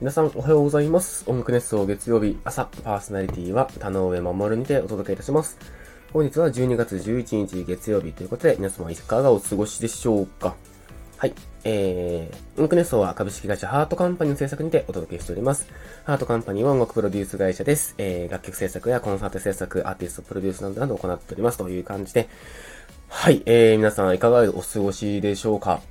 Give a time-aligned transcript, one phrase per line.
[0.00, 1.24] 皆さんおはようございます。
[1.26, 5.58] 音楽熱奏月曜日朝、パーソナリティは田上守にてお届けいたします。
[6.14, 10.56] 本日は12月11日月曜日ということで、皆様いかがお過ごしでしょうか
[11.18, 11.34] はい。
[11.64, 15.68] えー、音楽熱奏は株式会社ハートカンパニーの制作にてお届けしております。
[16.04, 17.94] ハートカンパニーは音楽プロデュース会社です。
[17.98, 22.30] えー、楽曲制作やコンサート制作、アーティストプロデュースなどなどを行っておりますという感じで、
[23.10, 23.42] はい。
[23.44, 25.82] えー、皆さんいかがお過ごしでしょうか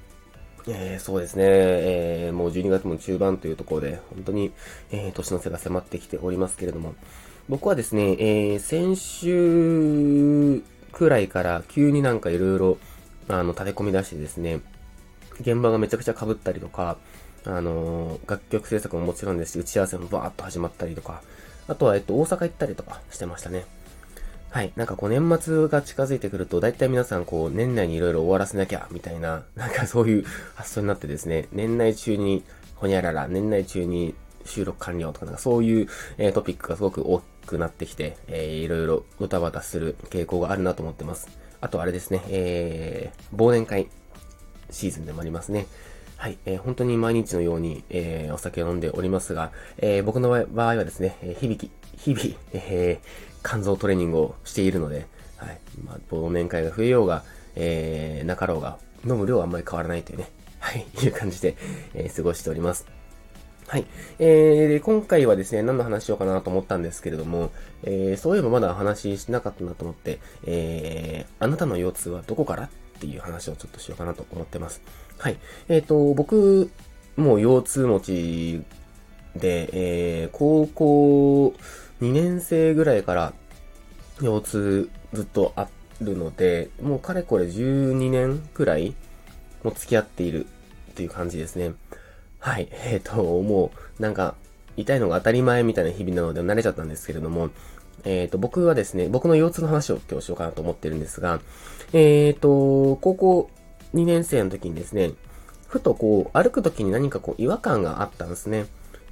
[0.71, 4.51] えー、そうですね、えー、もう12月も中盤というところで、本当に、
[4.91, 6.95] えー、年の瀬が迫ってきておりますけれども、
[7.47, 12.77] 僕はですね、え、先週くらいから急になんかいろいろ、
[13.27, 14.61] あの、立て込み出してですね、
[15.41, 16.97] 現場がめちゃくちゃ被ったりとか、
[17.45, 21.21] あの楽曲制作ももちろんですし、打ち合わせもバーッと始まったりとか、
[21.67, 23.65] あとは、えっと、大阪行ったりとかしてましたね。
[24.49, 24.73] はい。
[24.75, 32.43] なんかこう年末が近づいてくると、大体皆さんこう年内にいろいろ終わらせなきゃ、みたいな、なんかそういう発想になってですね、年内中に、
[32.75, 34.15] ほにゃらら、年内中に
[34.45, 35.87] 収録完了とか、なんかそういう、
[36.17, 41.27] えートピックがすごく大きくなってきて、えーいろいろドタバタする傾向があるなと思ってます。
[41.61, 43.87] あとあれですね、えー、忘年会
[44.71, 45.67] シーズンでもありますね。
[46.19, 53.07] はい、えー本当に毎日のように、えーお酒を飲んでおりますが、えー僕の場合はですね、えー日々、日々、えー
[53.41, 57.23] 肝臓トレーニングをしているので、はい、まあ、忘年会が増えようが、
[57.55, 61.55] えーなかろうが、飲む量はあんまり変わらないというね、はい、いう感じで、
[61.93, 62.85] えー過ごしております。
[63.67, 63.85] はい。
[64.17, 67.51] えー、で、今回はですね、何の話しようかなと思ったんですけれども、
[67.83, 74.81] えー、そういえばまだ話しなかったなと思って、えー、あなたの腰痛はどこからっていう話をちょっとしようかなと思ってます。
[75.19, 75.37] はい。
[75.67, 76.71] えっ、と、僕、
[77.17, 78.63] もう腰痛持ち
[79.35, 81.53] で、えー、高校
[82.01, 83.33] 2年生ぐらいから
[84.21, 85.67] 腰痛ずっとあ
[85.99, 88.95] るので、もうかれこれ12年くらい
[89.63, 90.45] も付き合っている
[90.91, 91.73] っていう感じですね。
[92.39, 92.69] はい。
[92.71, 94.35] えっ、と、もう、なんか、
[94.77, 97.49] 痛いのが当たり前みたいな日々なので慣れちゃったんですけれども、
[98.05, 101.41] えっ、と、僕はですね、僕の腰痛の話を今日しようかなと思ってるんですが、
[101.91, 103.49] えっ、と、高校
[103.93, 105.11] 2年生の時にですね、
[105.67, 108.65] ふとこう、歩く時に何かこう、違和感があったんですね。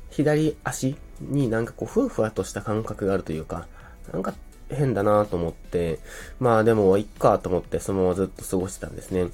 [0.09, 3.67] 左足になんかこう、ふわふわとした感覚があるというか、
[4.11, 4.33] なんか
[4.69, 5.99] 変だなと思って、
[6.39, 9.27] まあでも、いっかと思ってそのままずっと過ごしてたんですね。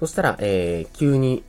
[0.00, 1.44] そしたら、えー、急に、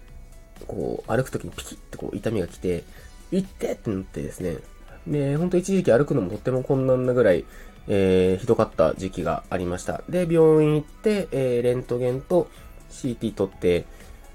[0.67, 2.83] こう、歩くときにピキッてこう、痛みが来て、
[3.31, 4.57] いってってなってですね。
[5.05, 7.45] で、ほんと一時期歩くのもとっても困難なぐらい、
[7.87, 10.01] えー、ひどかった時期がありました。
[10.09, 12.49] で、病院行って、えー、レントゲンと
[12.91, 13.85] CT 取って、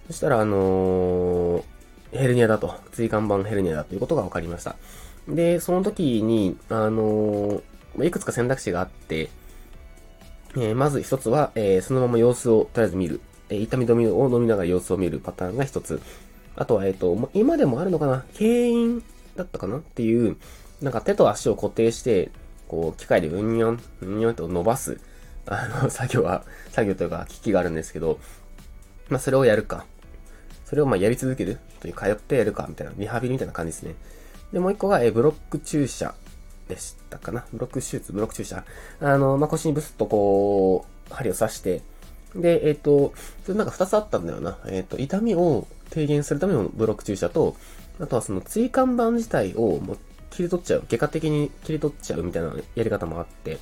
[0.08, 1.62] そしたら、あのー
[2.12, 4.76] ヘルニアだと、椎間板ヘルニアだということが分かりました。
[5.28, 9.30] で、その時に、あのーいくつか選択肢があって、
[10.56, 13.20] えーまず一つは、えーそのまま様子をとりあえず見る。
[13.48, 16.00] え痛み止めを飲みながら様子を見るパターンが一つ。
[16.56, 18.24] あとは、えっ、と、今でもあるのかな？
[18.34, 19.02] 牽引
[19.36, 19.78] だったかな？
[19.78, 20.36] っていう、
[20.82, 22.30] なんか手と足を固定して、
[22.68, 25.00] こう、機械でうんにょん、うんにょんと伸ばす、
[25.46, 28.18] あの、作業は、作業というか、機器があるんですけど、
[29.12, 29.84] まあ、それをやるか。
[30.64, 33.94] それをまあやり続けるという、通ってやるか、みたいな、リハビリみたいな感じですね。
[34.52, 36.14] で、もう一個が、えブロック注射
[36.68, 37.44] でしたかな。
[37.52, 38.64] ブロック手術、ブロック注射。
[39.00, 41.82] あの、まあ、腰にブスッとこう、針を刺して、
[42.34, 43.12] で、えっ、と、
[43.44, 44.58] それなんか二つあったんだよな。
[44.66, 47.56] えっ、と、痛みを低減するためのブロック注射と、
[48.00, 49.98] あとはその椎間板自体をもう
[50.32, 50.84] 切り取っちゃう。
[50.88, 53.58] 外科的に切り取っちゃうみたいなやり方もあって、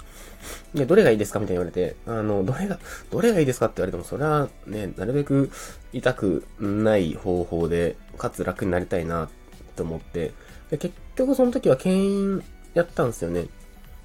[0.75, 2.79] で、どれがいいですかみたいに言われて、あの、どれが、
[3.11, 5.51] どれがいいですかって言われても、それはね、なるべく
[5.93, 9.29] 痛くない方法で、かつ楽になりたいな、
[9.77, 10.33] と思って、
[10.71, 12.43] で結局その時は牽引
[12.75, 13.47] やったんですよね。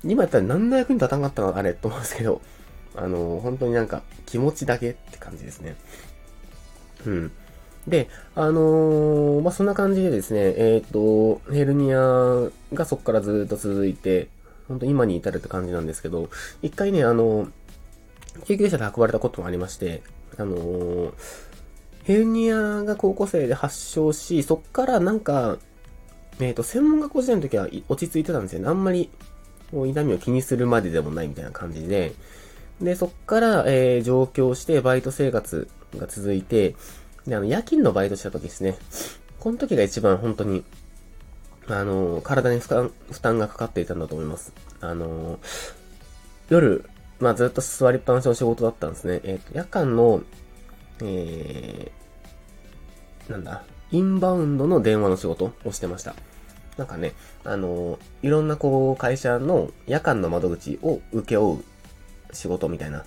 [0.03, 2.41] 今やったら何の役に立たんかったのあれと思うんですけど、
[2.95, 5.75] あの、本当になんか気持ちだけって感じですね。
[7.05, 7.31] うん。
[7.87, 11.97] で、あのーまあ、そんな感じでですね、えっ、と、ヘルニア
[12.73, 14.27] がそこからずっと続いて、
[14.67, 16.29] 本当今に至るって感じなんですけど、
[16.61, 17.47] 一回ね、あの、
[18.45, 20.01] 救急車で運ばれたこともありまして、
[20.37, 21.13] あのー
[22.05, 25.57] ヘルニアが高校生で発症し、そっからなんか、
[26.39, 28.67] えっ、と、専門学校時代の時は落ち着いてたんですよね。
[28.67, 29.09] あんまり、
[29.73, 32.13] 痛みを気にするまででもないみたいな感じで、
[32.79, 35.67] で、そっから、えー上京してバイト生活
[35.97, 36.75] が続いて、
[37.27, 38.77] で、あの、夜勤のバイトした時ですね。
[39.39, 40.63] この時が一番本当に、
[41.67, 44.53] あの、体に負担、負担がかかっていたんだと思います。
[44.81, 45.39] あの、
[46.49, 46.87] 夜、
[47.19, 49.21] まあずっと座りっぱなしの仕事だったんですね。
[49.23, 50.21] えっ、と、夜間の、
[51.01, 56.15] えー、なんだ、インバウンドの電話の仕事をしてました。
[56.77, 57.13] なんかね、
[57.43, 61.63] あの、いろんなこう、会社の夜間の窓口を請け負う
[62.33, 63.05] 仕事みたいな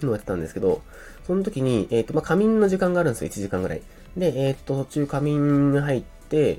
[0.00, 0.82] のをやってたんですけど、
[1.26, 3.82] その時に、えっ、と、まあ、仮眠の時間があるんですよ、1時間ぐらい。
[4.16, 6.58] で、えっ、と、途中仮眠に入って、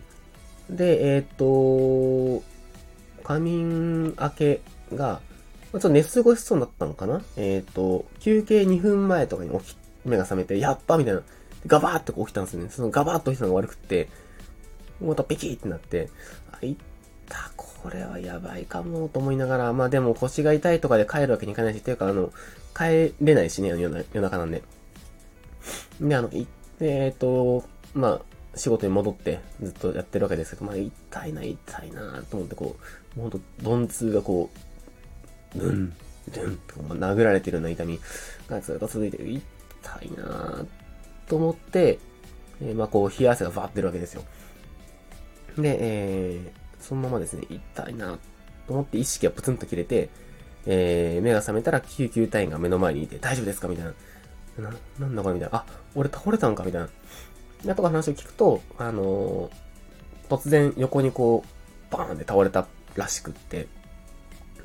[0.69, 2.43] で、えっ、と、
[3.23, 4.61] 仮眠明け
[4.93, 5.21] が、
[5.71, 11.21] ちょっと寝過ごしそうになったのかなえっ、と、休憩2分前とかに起き、目が覚めて、やっぱみたいな。
[11.65, 12.69] ガバーって起きたんですよね。
[12.69, 14.09] そのガバーっと起きたのが悪くって、
[15.01, 16.09] またピキーってなって、
[16.51, 16.75] あ、いっ
[17.33, 22.31] た、これはやばいかもと思いながら、まあでも腰が痛いとかで帰るわけにいかないし、っていうかあの、
[22.77, 23.89] 帰れないしね、夜
[24.21, 24.61] 中なんで。
[25.99, 26.45] で、あの、行っ
[26.77, 27.63] て、えっ、と、
[27.93, 28.21] まあ、
[28.55, 32.75] 仕事に戻ってずっとやってるわけですけど、まあ、痛いな、痛いなと思って、こ
[33.17, 34.49] う、ほんと、鈍痛がこ
[35.55, 35.93] う、ドン、
[36.33, 37.99] ドゥンと殴られてるような痛み
[38.47, 39.41] がずっと続いて、痛
[40.03, 40.65] いな
[41.27, 41.99] と思って、
[42.61, 44.23] えー、まあ、こう、冷や汗がバーってるわけですよ。
[45.57, 48.17] で、えー、そのままですね、痛いな
[48.67, 50.09] と思って意識がプツンと切れて、
[50.65, 54.69] えー、目が覚めたら救急隊員が目の前にいて、大丈夫ですかみたいな。
[54.69, 55.57] な、なんだこれみたいな。
[55.57, 55.65] あ、
[55.95, 56.89] 俺倒れたんかみたいな。
[57.65, 63.67] で、とか話を聞くと、あのー、突然横にこう、バーンって倒れたらしくって。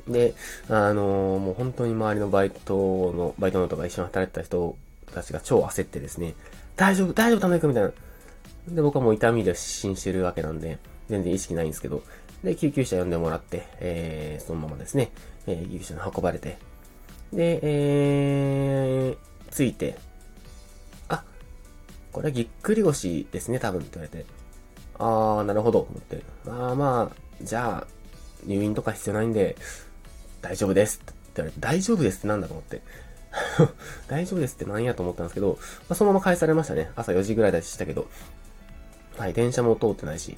[0.07, 0.33] で、
[0.67, 4.75] あのー、もう本当に周りのバイトの、バイトのとか一緒に働いてた人
[5.13, 6.35] たちが超焦ってですね、
[6.75, 7.91] 大丈夫、大丈夫、ためくみたいな。
[8.69, 10.79] で、僕はもう痛みで失神してるわけなんで、
[11.09, 12.03] 全然意識ないんですけど、
[12.43, 15.11] で、救急車呼んでもらって、えー、そのままですね、
[15.47, 16.57] えー、救急車に運ばれて、
[17.33, 19.97] で、えー、ついて、
[21.09, 21.23] あ
[22.11, 24.25] これはぎっくり腰ですね、多分って言われて。
[24.97, 26.23] あー、なるほど、と思って。
[26.45, 27.87] あーまあ、じゃあ、
[28.45, 29.55] 入院とか必要ないんで、
[30.41, 32.81] 大丈夫ですって言われて、大丈夫ですってなんだと思って。
[34.07, 36.91] 大丈夫ですってなんやと思ったんですけど、まあ、そのまま返されましたね。
[36.95, 38.07] 朝4時ぐらいでしたけど。
[39.17, 40.37] はい、電車も通ってないし。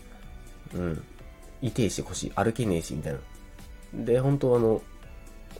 [0.73, 1.03] うん。
[1.61, 3.19] 痛いし腰、歩けねえし、みたいな。
[3.93, 4.81] で、本当あの、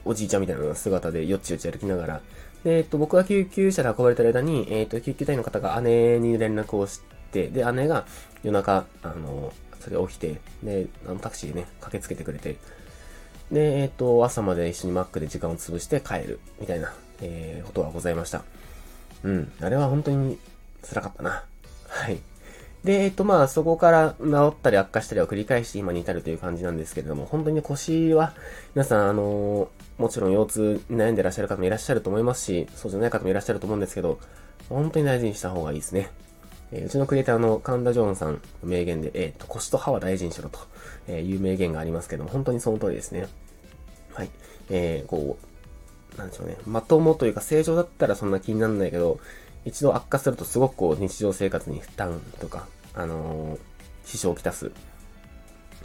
[0.06, 2.22] おじいちゃんみたいな姿でよちよち歩きながら、
[2.63, 8.06] で、えっと、僕が救急車で運ばれた間に、えっと、救急隊員の方が姉に連絡をして、で、姉が
[8.44, 12.57] 夜中、あの、それ起きて、で、あの、タクシーでね、駆けつけてくれて、
[13.52, 18.44] で、えっと、朝まで一緒にマックで時間を潰して帰る、みたいな、えー、ことはございました。
[19.24, 19.52] うん。
[19.60, 20.38] あれは本当に
[20.88, 21.44] 辛かったな。
[21.88, 22.19] はい。
[22.83, 28.33] で、えっと、まあ、そこから治ったり悪化したりを繰り返して今に至るという感じなんですけれども、本当に腰は、
[28.74, 34.19] 皆さん、あのもちろん腰痛に悩んでらっしゃる方もいらっしゃると思いますし、そうじゃない方もいらっしゃると思うんですけど、
[34.68, 36.10] 本当に大事にした方がいいですね。
[36.72, 40.60] えー、うちのクリエイターの神田ジョーンさんの名言で、えっ、と、腰と歯は大事にしろと、
[41.07, 43.28] えいう名言がありますけども、本当にその通りですね。
[44.13, 44.30] はい。
[44.69, 45.38] えー、こ
[46.16, 46.57] う、なんでしょうね。
[46.66, 49.19] まともというか正常だったらそんな気にならないけど、
[49.66, 53.60] 一度悪化するとすごくこう日常生活に負担とか、あのー、
[54.06, 54.72] 支障をきたす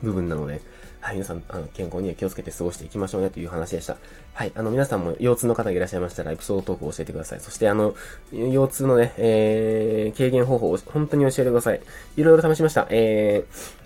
[0.03, 0.61] 部分なので、
[1.01, 3.97] はい、皆さん、あの、健康には気をつけて過ごしていきましょうねという話でした。
[4.35, 7.41] はい、あの、皆さんも腰痛の方がいらっしゃいましたら、エピソードトークを教えてください。
[7.41, 7.95] そして、あの、
[8.33, 11.81] 腰痛のね、えー、軽減方法を本当に教えてください。
[12.17, 12.87] いろいろ試しました。
[12.91, 13.77] えー、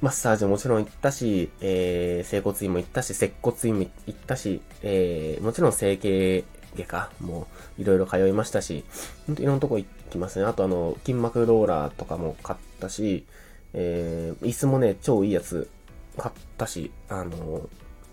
[0.00, 6.44] マッサージももちろん行ったし、えー、整骨院も行ったし、接骨院も行ったし、えー、もちろん整形
[6.76, 7.46] 外科も
[7.78, 8.84] いろいろ通いましたし、
[9.26, 10.44] ほんといろんなとこ行きますね。
[10.44, 13.24] あとあの、筋膜ローラーとかも買ったし、
[13.72, 15.68] えー、椅子もね、超いいやつ
[16.16, 17.68] 買ったし、あの、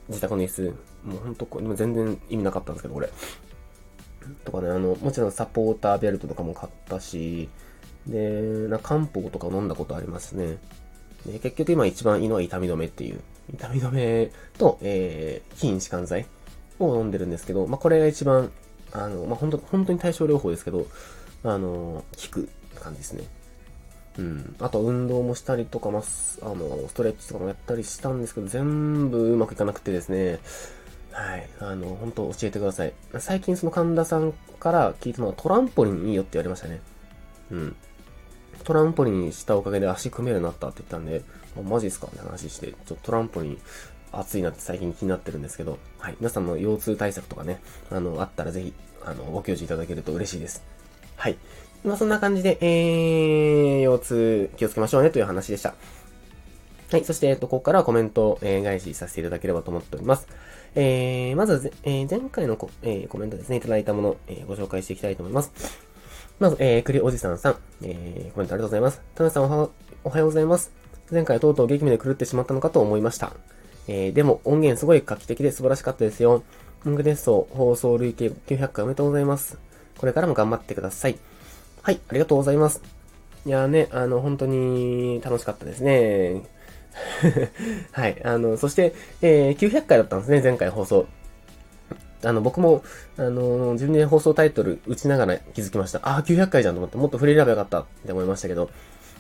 [0.09, 0.61] 自宅の椅子、
[1.03, 3.09] もうほんとこれ、全然意味なかったんですけど、これ。
[4.45, 7.49] とかね、あの、もちろんサポーターベルトとかも買ったし、
[8.07, 10.57] で、な漢方とか飲んだことありますね。
[11.25, 13.19] で結局今一番いいのは痛み止めっていう。
[13.53, 16.25] 痛み止めと、えー、筋弛緩剤
[16.79, 18.51] を飲んでるんですけど、まあ、これが一番、
[18.91, 20.87] あの、まあ、本当本当に対症療法ですけど、
[21.43, 23.23] あの、効く感じですね。
[24.17, 24.55] うん。
[24.59, 26.01] あと、運動もしたりとか、まあ、
[26.41, 30.39] あの、ストレッチとかもやったりしたんですけど、全部うまくいかなくてですね、
[31.11, 31.49] はい。
[31.59, 32.93] あの、本当教えてください。
[33.19, 36.81] 最近その神田さんから聞いたのはトランポリンいいよって言われましたね。
[37.51, 37.75] うん。
[38.63, 41.23] トランポリンしたおかげで足組めるようになったって言ったんで、
[41.57, 43.57] あマジっすかって話して、ちょっとトランポリン
[44.11, 46.15] 暑いなって最近気になってるんですけど、はい。
[46.19, 47.61] 皆さんの腰痛対策とかね、
[47.91, 48.73] あの、あったらぜひ、
[49.05, 50.63] あの、ご教示いただけると嬉しいです。
[51.15, 51.37] はい。
[51.83, 55.75] まあ、そんな感じで、えー、腰痛気をつけましょうねという話でした。
[56.91, 57.05] はい。
[57.05, 60.27] そして、えっと、ここからはコメント、えー、返しさせていただければと思っております。
[60.75, 65.51] えー、まずえー、前回のコ,、えー、コメントですね、いただいたもの、えー、ご紹介していきたいと思います。
[66.39, 69.01] まず、えー、栗おじさんさん、えー、コメントありがとうございます。
[69.15, 69.69] 田中さんおは、
[70.03, 70.71] おはようございます。
[71.11, 73.33] 前回とうとう激務で狂ってしまったのかと思いました。
[73.87, 76.43] えー、でも音源すごい画期的で素晴らしかったですよ。
[76.83, 79.57] ムングデッソ放送累計900回おめでとうございます。
[79.97, 81.17] これからも頑張ってください。
[81.81, 82.81] はい、ありがとうございます。
[83.45, 86.43] いやーね、あの、本当に楽しかったですね。
[87.91, 91.07] はい、あの、そして、えー、900回だったんですね、前回放送。
[92.23, 92.83] あの、僕も、
[93.17, 95.99] あの、自分で放送タイトル打ちながら気づきました。
[95.99, 98.69] ああ、900回じゃんと思って、もっと触れればよかったって思いましたけど、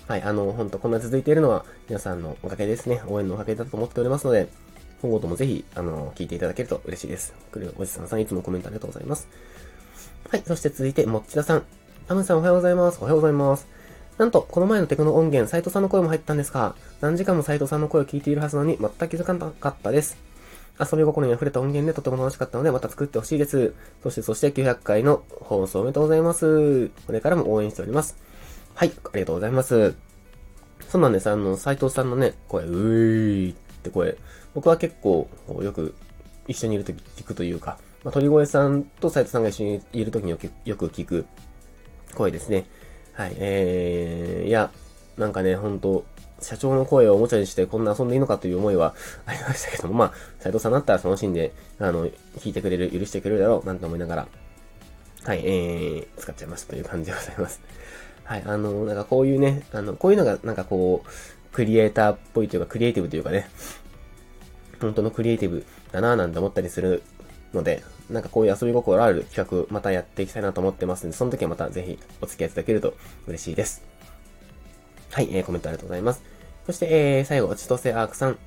[0.07, 3.01] はい、あの、本当こんな続いているのは皆さんのおかげですね。
[3.07, 4.47] 応援のおかげだと思っておりますので、
[5.01, 7.33] 今後ともぜひ、あの、聞いていただけると嬉しいです。
[7.51, 9.27] くるおじさんさんいつもコメントありがとうございます。
[10.29, 11.63] はい、そして続いて、もっちださん。
[12.07, 12.99] タムさんおはようございます。
[13.01, 13.67] おはようございます。
[14.17, 20.17] なんと、この前のテクノ音源、斉藤さんの声も入ったんですが、何時間も斉藤さんの声を聞いているはずなのに、全く気づかなかったです。
[20.79, 23.73] 遊び心に溢れた音源でとても楽しかったので、また作ってほしいです。
[24.03, 26.87] そして、そして900回の放送おめでとうございます。
[27.05, 28.26] これからも応援しております。
[28.77, 29.95] はい、ありがとうございます。
[30.87, 31.27] そうなんです。
[31.31, 34.15] あの、斉藤さんのね、声、うーいって声、
[34.53, 35.27] 僕は結構、
[35.63, 35.95] よく
[36.47, 41.25] 一緒にいるとき聞くというか、まあ、鳥越さんと斉藤さんが一緒にいるときによくよく聞く
[42.13, 42.67] 声ですね。
[43.13, 44.69] はい、えー、いや、
[45.17, 46.05] なんかね、ほんと、
[46.39, 48.93] 社長の声をおもちゃにしてこんな遊んでいいのかという思いは
[49.25, 52.05] ありましたけども、まあ、斉藤さんだったら楽しんで、あの、
[52.37, 54.27] 聞いてくれる、許してくれるだろう、なんて思いながら、
[55.23, 57.59] はい、えー、使っちゃいましたという感じでございます。
[58.27, 61.09] はい、あの、なんかこういうね、あの、こういうのがなんかこう、
[61.53, 63.49] クリエイターっぽいというか、クリエイティブというかね、
[64.81, 67.03] 本当のクリエイティブだなぁなんて思ったりする
[67.53, 72.95] ので、なんかこういう遊び心ある企画、またやっていきたいなと思ってますので、その時はまたぜひお付き合いいただけると
[73.27, 73.81] 嬉しいです。
[75.11, 76.21] はい、えー、コメントありがとうございます。
[76.65, 78.37] そして、えー、最後、千歳アークさん、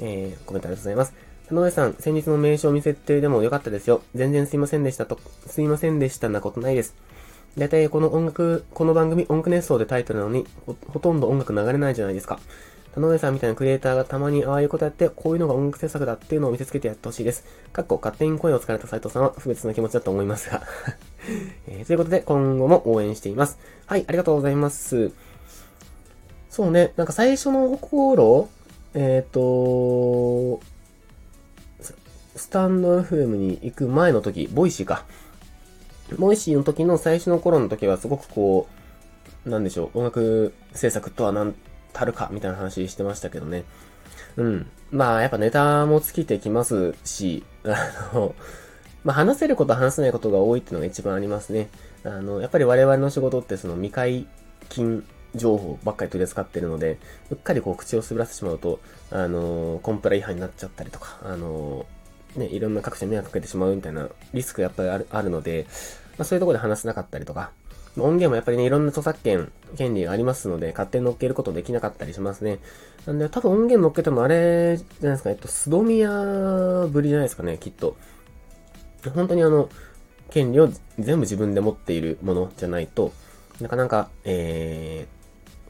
[0.00, 1.14] えー、コメントありがとうございます。
[1.48, 4.02] 田上さん、先日の名称見設定でも良かったですよ。
[4.16, 6.96] 全然すいませんでしたと、すいませんでしたなことないです。
[7.58, 12.40] だいたいこの音楽、この番組音楽熱奏でタイトルなのにほ、ほとんど音楽流れないじゃないですか。
[12.94, 17.44] 田上さんみたいなクリエイターがたまにああいうことやって、こういうのが音楽制作だっていうのを見せつけてやってほしいです。
[17.74, 20.62] かっこ勝手に声を使われた斉藤さんは複雑な気持ちだと思いますが
[21.68, 21.86] えー。
[21.86, 23.58] ということで、今後も応援しています。
[23.84, 25.10] はい、ありがとうございます。
[26.48, 28.48] そうね、なんか最初の頃、
[28.94, 30.60] えっ、ー、と、
[32.34, 35.04] スタンド FM に行く前の時、ボイシーか。
[36.18, 38.68] ボイシーの時の最初の頃の時はすごくこ
[39.46, 41.54] う、なんでしょう、音楽制作とは何
[41.92, 43.64] たるかみたいな話してましたけどね。
[44.36, 44.66] うん。
[44.90, 48.34] まあ、やっぱネタも尽きてきますし、 あの、
[49.04, 51.68] まあ、話せること話せないことが多いっていうのが一番ありますね。
[52.04, 54.26] あの、やっぱり我々の仕事ってその未解
[54.68, 55.04] 禁
[55.34, 56.98] 情報ばっかり取り扱ってるので、
[57.30, 61.86] うっかりこう口を滑らせてしまうと、あの、コンプラ違反になっちゃったりとか、あの、
[62.36, 65.66] ね、いろんな各社迷惑かけてしまうみたいなリスクがやっぱりあるので、
[66.18, 67.50] まあ、そういうとこで話せなかったりとか、
[67.98, 72.58] 音源もやっぱりね、いろんな著作権、権利がありますので、勝手に乗っけることできなかったりしますね。
[73.06, 77.96] なんで、多分音源乗っけてもあれ、じゃないですか、えっと、スドミヤぶりじゃないですかね、きっと。
[79.14, 79.68] 本当にあの、
[80.30, 83.12] 権利を全部自分で持っているものじゃないと、
[83.60, 85.06] なかなか、え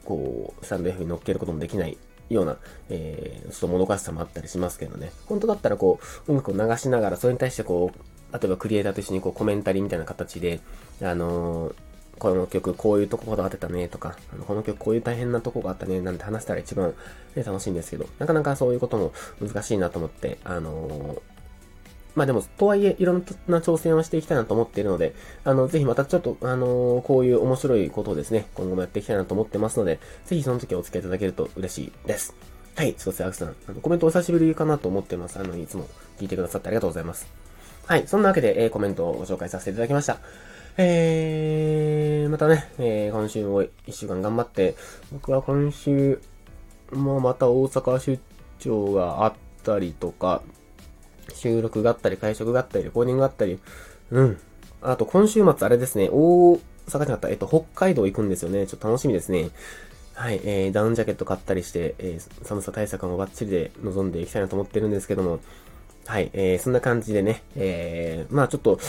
[0.01, 1.97] ー、こう、スタンド F に乗っけることもできない
[2.29, 2.57] ような、
[2.89, 5.11] えー、ちょっともどかしさもあったりしますけどね。
[5.25, 10.59] 本当だったらこう、音楽を流しながら、それに対してこう、例えばクリエイターと一緒にこうコメンタリーみたいな形で、
[11.01, 11.73] あのー、
[12.17, 14.15] この曲こういうとここだわってたねとか、
[14.47, 16.93] この曲こういう大変なとこがあったねなんて話したら一番、
[17.35, 21.21] ね、楽しいんですけど、なかなかそういうことも難しいなと思って、あのー、
[22.15, 32.35] まあでも、とはいえ、いろんな挑戦をしていきたいなと思っているので、あの、ぜひまたちょっと、あのー、こういう面白いことをですね、今後もやっていきたいなと思ってますので、ぜひその時お付き合いいただけると嬉しいです。
[32.75, 35.39] はい、そしてアクさん、あのコメントお久しぶりかなと思ってます。
[35.39, 35.87] あの、いつも
[36.19, 37.25] 聞いてくださってありがとうございます。
[37.85, 40.19] はい、そんなわけで、えー、コメントをご紹介させていただきました。
[40.77, 44.75] えー、またね、えー、今週も一週間頑張って、
[45.11, 46.21] 僕は今週
[46.93, 48.19] もまた大阪出
[48.59, 50.41] 張があったりとか、
[51.33, 53.59] 収録があったり、会食があったり、レコーディングがあったり、
[54.11, 54.39] うん。
[54.81, 58.65] あと今週末あれですね、大阪じゃなった、えっと、北海道行くんですよね。
[58.65, 59.49] ちょっと楽しみですね。
[60.13, 65.39] はい、えー、ダウンジャケット買ったりして、えー、寒さ対策もバッチリで臨んでいきたいなと思ってるんですけども、
[66.05, 68.79] はい、えー、そんな感じでね、えー、まあちょっと、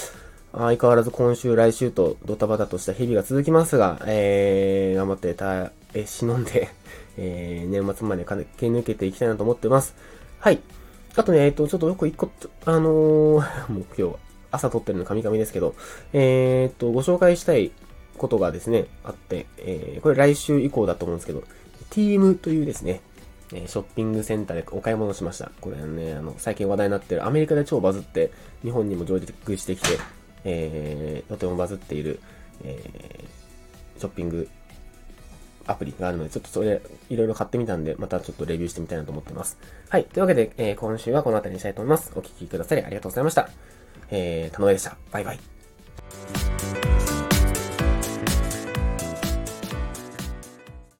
[0.53, 6.69] 相変わらず今週、来週とドタバタとした日々が続きますが、えー、頑張ってた、え、忍んで、
[7.19, 9.97] えー、年末まで駆け抜けていきたいなと思ってます。
[10.39, 10.61] はい。
[11.17, 12.31] あとね、えっ、と、ちょっとよく一個、
[12.65, 12.83] あのー、
[13.73, 14.17] もう今日、
[14.53, 15.75] 朝撮ってるの神々ですけど、
[16.13, 17.73] えー、っと、ご紹介したい
[18.17, 21.43] ことがですね、あって、えー、これ来週以降だと思うんですけど、
[21.91, 23.01] Team というですね、
[23.53, 25.51] えショッピングセンターでお買い物しました。
[25.61, 28.31] これね、あの、最近話題になってる、アメリカで超バズって、
[28.63, 29.99] 日本にも上陸してきて、
[30.45, 32.21] えー、とてもバズっている、
[32.65, 34.49] えー、ショッピング
[35.67, 39.59] アプリがあるので、ちょっとそれ、いろいろ買ってみたんで、またちょっとレビューしてみたいなと思ってます。
[39.89, 40.05] はい。
[40.05, 42.13] というわけで、えー、今週はこの辺りにしたいと思います。
[42.15, 43.49] お聴きくださりありがとうございました。
[44.11, 44.97] えー、田上でした。
[45.11, 45.54] バイバイ。